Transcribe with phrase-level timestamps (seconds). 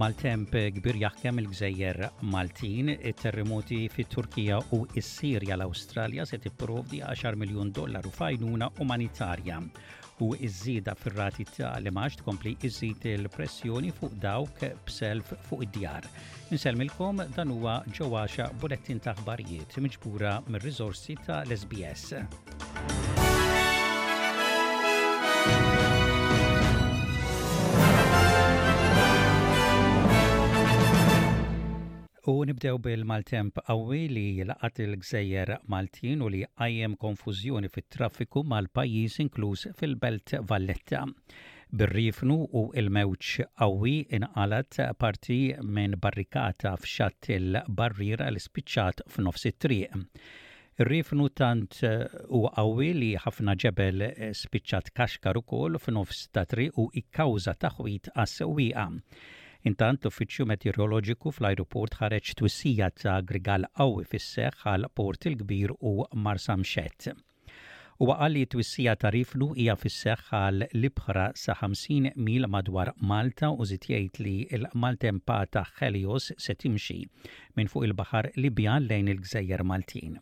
[0.00, 1.98] maltemp eh, kbir jaħkem il-gżejjer
[2.32, 9.60] Maltin, it-terremoti fit turkija u s-Sirja l-Awstralja se tipprovdi 10 miljon dollaru fajnuna umanitarja
[10.24, 16.04] u iż żida fir-rati tal-imax tkompli iż-żid il-pressjoni fuq dawk b'self fuq id-djar.
[16.52, 22.22] Inselmilkom dan huwa ġewwaxa bulettin ta' aħbarijiet miġbura mir-riżorsi tal-SBS.
[32.28, 39.62] U nibdew bil-maltemp qawwi li laqat il-gżejjer Maltin u li qajjem konfużjoni fit-traffiku mal-pajjiż inkluż
[39.78, 41.00] fil-Belt Valletta.
[41.80, 45.38] Bir-rifnu u il-mewċ qawwi inqalat parti
[45.78, 49.96] minn barrikata f'xatt il-barriera l spiċċat f'nofs it-triq.
[50.92, 52.04] rifnu tant uh,
[52.36, 58.12] u qawwi li ħafna ġebel uh, spiċċat kaxkar ukoll f'nofs ta' triq u ikkawża taħwit
[58.12, 58.86] għas-sewwieqa.
[59.68, 65.92] Intant l-Uffiċċju Meteoroloġiku fl-ajruport ħareġ twissija ta' grigal qawwi fis-seħħ għal Port il-Kbir u
[66.26, 67.10] Marsamxett.
[68.00, 73.68] U għalli twissija ta' riflu hija fis-seħħ għal libħra sa' 50 mil madwar Malta u
[73.74, 76.96] zitjejt li l-Maltempa ta' Helios se timxi
[77.58, 80.16] minn fuq il-baħar Libjan lejn il-Gżejjer Maltin.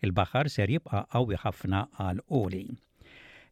[0.00, 2.64] Il-baħar ser jibqa' qawwi ħafna għal oli.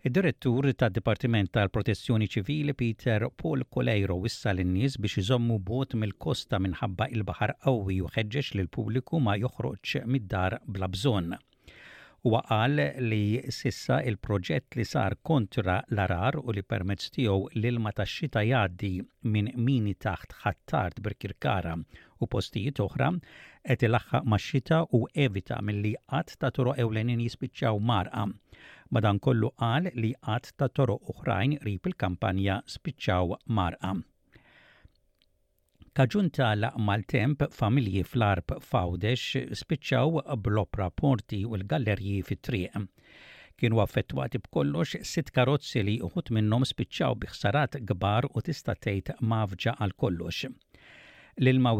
[0.06, 7.54] Id-direttur tad-Dipartiment tal-Protezzjoni Ċivili Peter Paul Kolejro wissa l-nies biex iżommu bot mill-kosta minħabba il-baħar
[7.66, 11.34] qawwi u ħeġġeġ lill pubbliku ma joħroġ mid-dar bla bżonn
[12.26, 13.18] u għal li
[13.56, 18.90] sissa il-proġett li sar kontra l-arar u li permezz tiegħu l-ilma tax-xita jgħaddi
[19.34, 21.74] minn mini taħt ħattart birkirkara
[22.24, 28.26] u postijiet oħra qed ilaħħaq max-xita u evita milli qatt ta' toroq ewlenin jispiċċaw marqa.
[28.98, 33.94] Madankollu qal li qatt ta' toroq oħrajn rib il-kampanja spiċċaw marqa.
[35.96, 39.22] Kaġunta laq temp familji fl-arb fawdex
[39.62, 42.76] spiċċaw blopra porti u l-gallerji fit-triq.
[43.56, 49.72] Kienu affettwati b'kollox sit karozzi li uħut minnhom spiċċaw biħsarat kbar u tista' tgħid mafġa
[49.80, 50.44] għal kollox.
[51.36, 51.70] L-ilma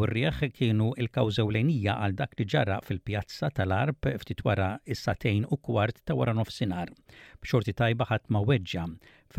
[0.55, 6.13] kienu il-kawża ewlenija għal dak li ġara fil-pjazza tal-arb ftit wara is-satejn u kwart ta'
[6.19, 6.91] wara nofsinhar.
[7.41, 8.83] B'xorti tajba ħadd ma weġġa.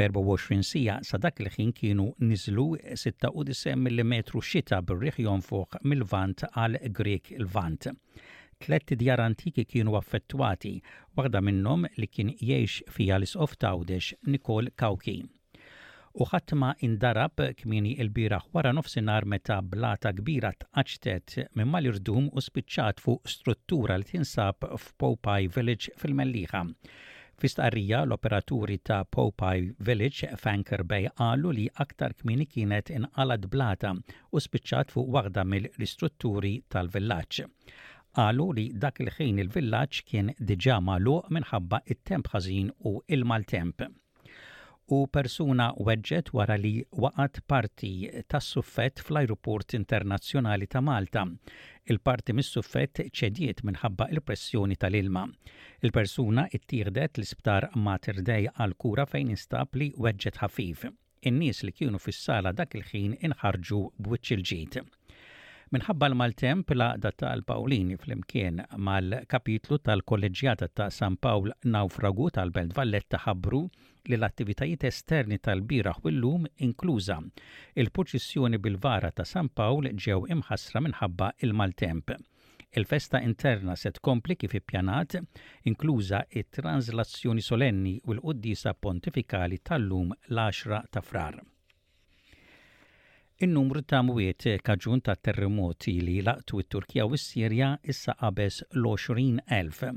[0.00, 4.14] 24 sija sa dak li ħin kienu niżlu 96 mm
[4.50, 7.86] xita bir-rieħ jonfoq mill-vant għal Grek il-vant.
[8.58, 10.74] Tlet djar antiki kienu affettwati,
[11.14, 15.20] waħda minnhom li kien jgħix fija l-isqof tawdex Nikol Kawki
[16.22, 23.02] u ħatma indarab kmini il-biraħ wara nofsinar meta blata kbira tqaċtet minn mal-irdum u spiċċat
[23.04, 26.62] fuq struttura li tinsab f'Popeye Village fil-Melliħa.
[27.42, 34.42] Fistqarrija l-operaturi ta' Popeye Village Fanker Bay qalu li aktar kmini kienet inqalad blata u
[34.46, 37.46] spiċċat fuq waħda mill-istrutturi tal-villaġġ
[38.18, 43.06] qalu li dak il-ħin il-villaġġ kien diġà magħluq minħabba it-temp ħażin u il-maltemp.
[43.20, 44.04] il maltemp
[44.90, 46.72] u persuna weġġet wara li
[47.04, 47.90] waqat parti
[48.32, 51.24] tas suffett fl-Ajruport Internazzjonali ta' Malta.
[51.92, 55.26] Il-parti mis-suffett ċediet minħabba il-pressjoni tal-ilma.
[55.84, 60.88] Il-persuna ittieħdet l-isptar Mater Dei għal kura fejn instab li weġġet ħafif.
[61.28, 64.96] In-nies li kienu fis-sala dak il-ħin inħarġu b'wiċċ il il-ġid.
[65.74, 73.60] Minħabba l-maltemp laqda tal-Pawlini fl-imkien mal-kapitlu tal-Kolleġjata ta' San Pawl Nawfragu tal-Belt Valletta ħabbru
[74.08, 77.18] li l-attivitajiet esterni tal bira l-lum inkluża.
[77.84, 82.14] Il-poċissjoni bil-vara ta' San Pawl ġew imħassra minħabba il-maltemp.
[82.72, 85.18] Il-festa interna se tkompli kif ippjanat,
[85.68, 91.40] inkluża it-translazzjoni solenni u l-qoddisa pontifikali tal-lum l-10 ta' frar.
[93.44, 99.92] In-numru ta' mwiet kaġun ta' terremoti li laqtu it-Turkija u s-Sirja issa qabes l-20,000.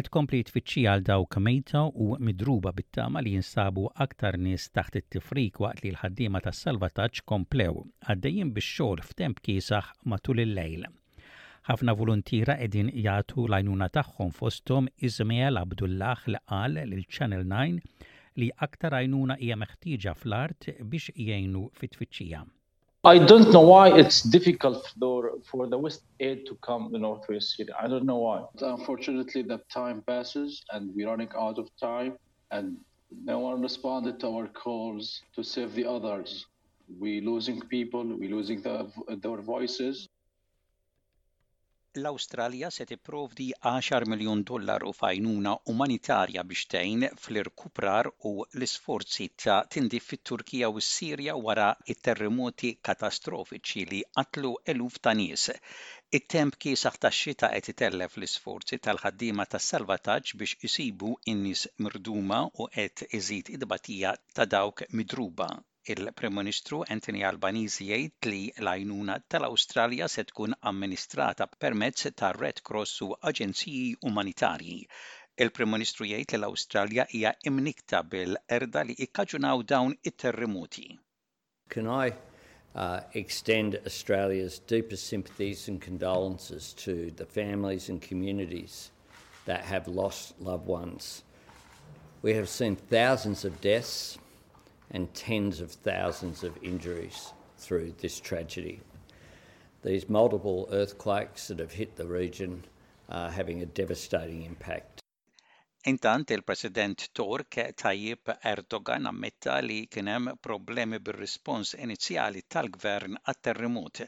[0.00, 5.60] Et kompli tfittxi għal dawk mejta u midruba bit-tama li jinsabu aktar nies taħt it-tifrik
[5.66, 10.88] waqt li l-ħaddiema tas salvataġġ komplew għaddejjin bix-xogħol f'temp kiesaħ matul il-lejl.
[11.68, 14.88] Ħafna volontira edin jagħtu l-għajnuna tagħhom fosthom
[15.62, 17.80] Abdullah li qal l Channel 9
[18.40, 22.42] li aktar għajnuna hija meħtieġa fl-art biex jgħinu fit-tfittxija.
[23.10, 27.54] I don't know why it's difficult for, for the West aid to come to Northwest
[27.56, 27.76] Syria.
[27.80, 28.38] I don't know why.
[28.60, 32.16] Unfortunately, the time passes and we're running out of time,
[32.50, 32.76] and
[33.24, 36.46] no one responded to our calls to save the others.
[36.98, 38.90] We're losing people, we're losing the,
[39.22, 40.08] their voices.
[41.98, 50.00] l-Awstralja se tipprovdi 10 miljun dollaru fajnuna umanitarja biex tgħin fl-irkuprar u l-isforzi ta' tindi
[50.08, 55.46] fit-Turkija u s-Sirja wara it-terremoti katastrofiċi li qatlu eluf ta' nies.
[56.20, 63.54] It-temp kiesaħ tax-xita qed itellef l-isforzi tal-ħaddiema tas-salvataġġ biex isibu in-nies mirduma u qed iżid
[63.58, 65.52] id-batija ta' dawk midruba
[65.94, 73.02] il-Prim Ministru Anthony Albanese jgħid li l-għajnuna tal-Awstralja se tkun amministrata permezz ta' Red Cross
[73.06, 74.80] u aġenziji umanitarji.
[75.42, 80.88] Il-Prim Ministru jgħid li l-Awstralja hija imnikta bil-erda li ikkaġunaw dawn it-terremuti.
[81.68, 82.10] Can I
[82.74, 88.90] uh, extend Australia's deepest sympathies and condolences to the families and communities
[89.46, 91.22] that have lost loved ones?
[92.22, 94.18] We have seen thousands of deaths
[94.90, 98.80] and tens of thousands of injuries through this tragedy.
[99.82, 102.64] These multiple earthquakes that have hit the region
[103.08, 105.00] are having a devastating impact.
[105.84, 114.06] Intant il-President Tork Tayyip Erdogan ammetta li kien hemm problemi bir-rispons inizjali tal-gvern għat-terremut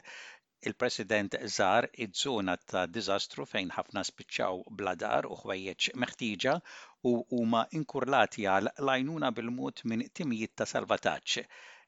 [0.61, 6.55] il-President żar id żona ta' diżastru fejn ħafna spiċċaw bladar u ħwejjeġ meħtieġa
[7.07, 11.37] u huma inkurlati għal lajnuna bil-mod minn timijiet ta' salvataġġ.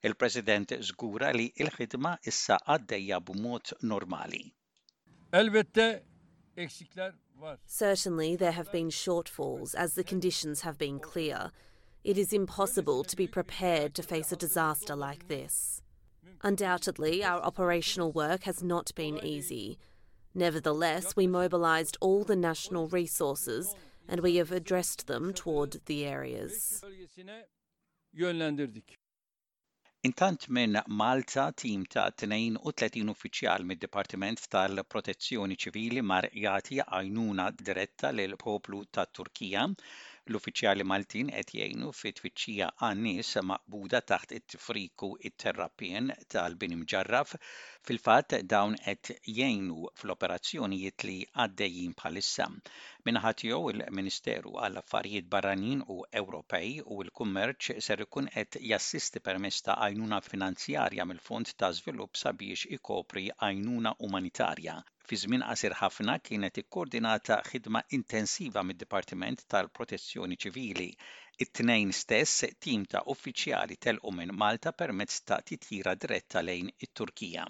[0.08, 4.44] Il-President żgura li l-ħidma issa għaddejja b'mod normali.
[7.68, 11.52] Certainly there have been shortfalls as the conditions have been clear.
[12.04, 15.81] It is impossible to be prepared to face a disaster like this.
[16.44, 19.78] Undoubtedly, our operational work has not been easy.
[20.34, 23.74] Nevertheless, we mobilised all the national resources
[24.08, 26.84] and we have addressed them toward the areas.
[30.04, 38.34] Intant minn Malta tim ta' 32 uffiċjal mid-Dipartiment tal-Protezzjoni Ċivili mar jagħti għajnuna diretta lil
[38.46, 39.68] poplu ta' Turkija
[40.30, 47.32] L-uffiċjali Maltin qed jgħinu fit tfittxija għan-nies maqbuda taħt it-tifriku it-terrapien tal-bini mġarraf.
[47.90, 51.16] Fil-fatt dawn qed jgħinu fl-operazzjonijiet li
[51.46, 52.48] għaddejjin bħalissa.
[53.10, 59.80] Minħat jew il-Ministeru għall-Affarijiet Barranin u Ewropej u l-Kummerċ ser ikun qed jassisti permess ta'
[59.88, 64.84] għajnuna finanzjarja mill-Fond ta' Żvilupp sabiex ikopri għajnuna umanitarja.
[65.12, 70.86] Fi żmien qasir ħafna kienet ikkoordinata ħidma intensiva mid-Dipartiment tal-Protezzjoni Ċivili.
[71.46, 77.44] It-tnejn stess tim ta' uffiċjali telqu minn Malta permezz ta' titjira diretta lejn it-Turkija.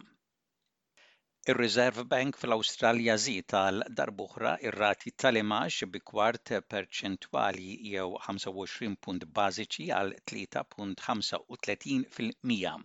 [1.54, 9.92] Ir-Reserve Bank fl-Awstralja żied tal darbuħra ir-rati tal-imax bi kwart perċentwali jew 25 punt bażiċi
[10.00, 12.76] għal 3.35 fil-mija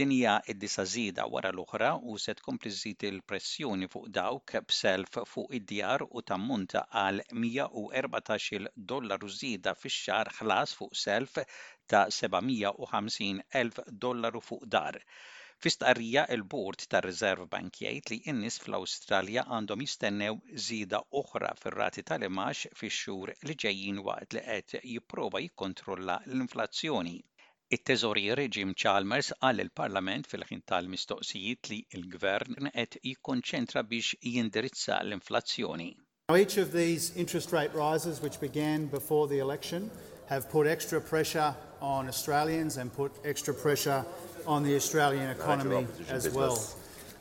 [0.00, 5.54] Din hija id-disa zida wara l-oħra u se tkompli żid il-pressjoni fuq dawk b'self fuq
[5.58, 11.40] id-djar u tammunta għal 114 dollaru zida fix-xar ħlas fuq self
[11.94, 15.00] ta' 750 elf dollaru fuq dar.
[15.62, 22.04] Fi stqarrija il-Bord tar reserv Bank jgħid li innis fl-Awstralja għandhom jistennew żieda oħra fir-rati
[22.12, 27.18] tal-imax fix-xhur li ġejjin waqt li qed jipprova jikkontrolla l-inflazzjoni
[27.70, 35.90] it-Teżorier Jim Chalmers qal il-Parlament fil-ħin tal-mistoqsijiet li l-Gvern qed jikkonċentra biex jindirizza l-inflazzjoni.
[36.36, 39.90] Each of these interest rate rises which began before the election
[40.28, 44.04] have put extra pressure on Australians and put extra pressure
[44.46, 46.58] on the Australian economy as well.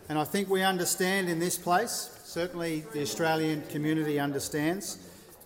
[0.09, 4.97] And I think we understand in this place, certainly the Australian community understands,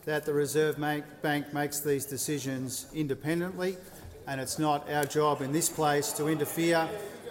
[0.06, 0.80] that the Reserve
[1.22, 3.78] Bank makes these decisions independently
[4.28, 6.88] and it's not our job in this place to interfere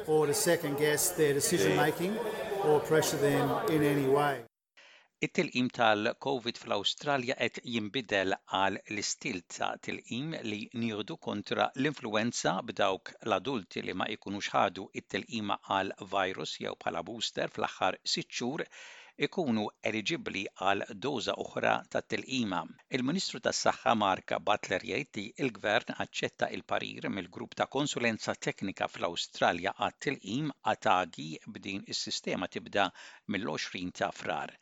[0.07, 2.17] or to second guess their decision making
[2.65, 4.41] or pressure them in any way.
[5.27, 13.83] It-tilqim tal-COVID fl-Awstralja qed jinbidel għal l-istil ta' tilqim li nieħdu kontra l-influenza b'dawk l-adulti
[13.89, 18.63] li ma jkunux ħadu it-tilqima għal virus jew bħala booster fl-aħħar sitt xur
[19.27, 22.61] ikunu eligibbli għal doza oħra ta' tilqima.
[22.99, 30.53] Il-Ministru tas-Saħħa Marka Butler jgħid il-Gvern aċċetta il-parir mill-grupp ta' konsulenza teknika fl-Awstralja għat tilqim
[30.75, 32.87] għatagi b'din is-sistema tibda
[33.35, 34.55] mill-20 ta' frar.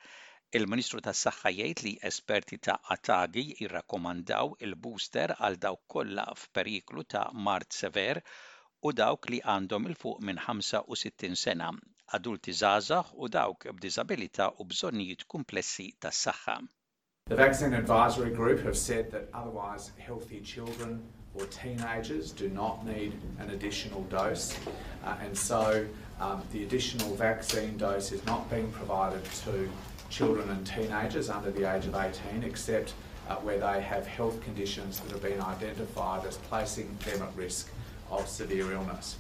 [0.61, 7.27] Il-Ministru tas saħħa jgħid li esperti ta' Atagi jirrakkomandaw il-booster għal dawk kollha f'periklu ta'
[7.51, 8.23] mart sever
[8.89, 11.75] u dawk li għandhom il fuq minn 65 sena.
[12.13, 12.53] adulti
[13.17, 13.67] u dawk
[14.61, 16.59] u bżonnijiet komplessi tas-saħħa.
[17.27, 21.03] The Vaccine Advisory Group have said that otherwise healthy children
[21.35, 24.57] or teenagers do not need an additional dose,
[25.05, 25.85] uh, and so
[26.21, 29.69] um, the additional vaccine dose is not being provided to
[30.09, 32.95] children and teenagers under the age of 18, except
[33.29, 37.67] uh, where they have health conditions that have been identified as placing them at risk
[38.11, 39.17] of severe illness.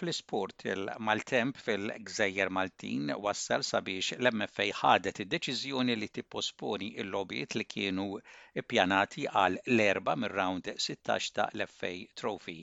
[0.00, 8.06] Fl-isport il-maltemp fil-gżejjer Maltin wassal sabiex l-MFA ħadet id-deċiżjoni li tipposponi il lobiet li kienu
[8.74, 11.92] pjanati għal l-erba mir-round 16 ta' l-FA
[12.22, 12.58] Trophy.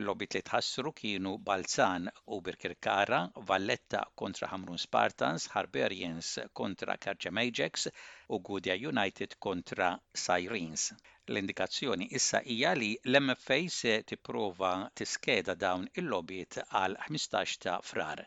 [0.00, 3.16] Il-lobbit li tħassru kienu Balzan u Birkirkara,
[3.50, 6.30] Valletta kontra Hamrun Spartans, Harberians
[6.60, 7.84] kontra Karja Ajax
[8.28, 9.90] u Gudja United kontra
[10.22, 10.86] Sirens.
[11.34, 14.72] L-indikazzjoni issa hija li l-MFA se tipprova
[15.02, 18.24] tiskeda dawn il lobit għal 15 ta' frar.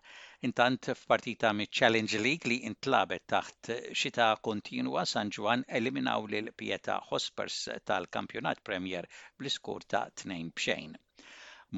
[0.51, 7.01] Intant f'partita mi Challenge League li intlabet taħt xita kontinwa San Juan eliminaw l Pieta
[7.09, 9.09] Hospers tal-kampjonat Premier
[9.41, 10.95] bl-iskur ta' 2 bxejn.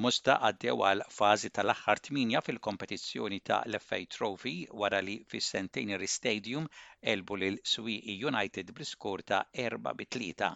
[0.04, 4.52] Musta għaddew għal fażi tal-aħħar tminja fil-kompetizzjoni ta' l fej Trophy
[4.82, 6.66] wara li fis-Centenary Stadium
[7.14, 10.50] elbu lil Swiqi United bl-iskur ta' 4 bitlita.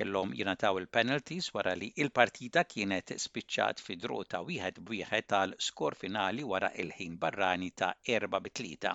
[0.00, 6.46] kellhom jingħataw il-penalties wara li il-partita kienet spiċċat fi drota wieħed b'wieħed tal skor finali
[6.54, 8.94] wara il-ħin barrani ta' 4 bitlita.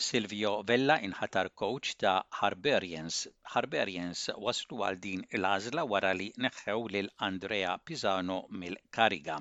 [0.00, 3.18] Silvio Vella inħatar coach ta' Harberians.
[3.58, 9.36] Harberians waslu għal din il azla wara li neħħew lil Andrea Pisano mill-Kariga.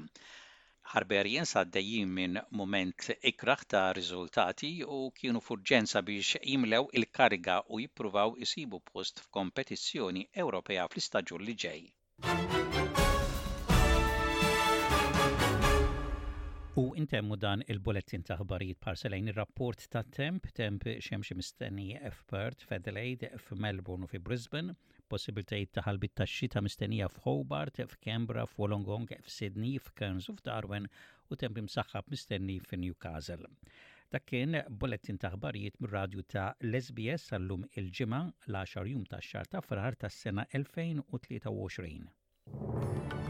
[0.93, 8.35] Harberians għaddejjin minn moment ikraħ ta' riżultati u kienu furġenza biex jimlew il-kariga u jippruvaw
[8.47, 11.85] isibu post f'kompetizzjoni Ewropea fl-istaġun li ġej.
[16.79, 23.27] U intemmu dan il-bulletin ta' ħbarijiet parselajn il rapport ta' temp, temp xemxie mistenni f-Adelaide,
[23.35, 24.71] f f'Melbourne u f Brisbane,
[25.11, 28.47] possibiltajiet ta' ħalbit ta' xita mistennija f'Hobart, f-Sydney,
[29.27, 30.87] f'Sydney, kerns u Darwin,
[31.27, 33.49] u temp imsaħħab mistenni f'Newcastle.
[34.09, 39.45] Dak kien bulletin ta' ħbarijiet mir-radju ta' Lesbies sbs sal-lum il-ġimgħa l-10 jum ta' xar
[39.51, 43.20] ta' frar tas-sena 2023.